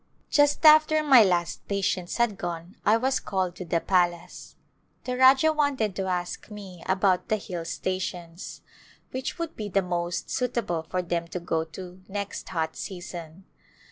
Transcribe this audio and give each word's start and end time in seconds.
Just 0.31 0.65
after 0.65 1.03
my 1.03 1.23
last 1.23 1.67
patient 1.67 2.11
had 2.15 2.35
gone 2.35 2.75
I 2.83 2.97
was 2.97 3.19
called 3.19 3.55
to 3.57 3.65
the 3.65 3.79
palace. 3.79 4.55
The 5.03 5.15
Rajah 5.15 5.53
wanted 5.53 5.95
to 5.95 6.07
ask 6.07 6.49
me 6.49 6.81
about 6.87 7.27
the 7.29 7.37
hill 7.37 7.65
stations, 7.65 8.61
which 9.11 9.37
would 9.37 9.55
be 9.55 9.69
the 9.69 9.83
most 9.83 10.31
suitable 10.31 10.87
for 10.89 11.03
them 11.03 11.27
to 11.27 11.39
go 11.39 11.63
to 11.65 12.01
next 12.07 12.49
hot 12.49 12.75
season. 12.75 13.45